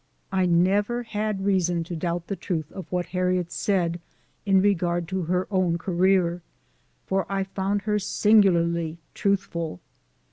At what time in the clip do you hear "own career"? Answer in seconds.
5.51-6.41